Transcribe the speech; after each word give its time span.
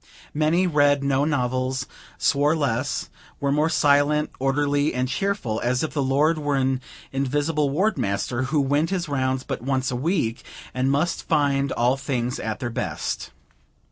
Many 0.33 0.65
read 0.65 1.03
no 1.03 1.25
novels, 1.25 1.85
swore 2.17 2.55
less, 2.55 3.11
were 3.39 3.51
more 3.51 3.69
silent, 3.69 4.31
orderly, 4.39 4.95
and 4.95 5.07
cheerful, 5.07 5.61
as 5.63 5.83
if 5.83 5.93
the 5.93 6.01
Lord 6.01 6.39
were 6.39 6.55
an 6.55 6.81
invisible 7.11 7.69
Ward 7.69 7.99
master, 7.99 8.41
who 8.45 8.61
went 8.61 8.89
his 8.89 9.07
rounds 9.07 9.43
but 9.43 9.61
once 9.61 9.91
a 9.91 9.95
week, 9.95 10.43
and 10.73 10.89
must 10.89 11.27
find 11.27 11.71
all 11.73 11.97
things 11.97 12.39
at 12.39 12.59
their 12.59 12.71
best. 12.71 13.29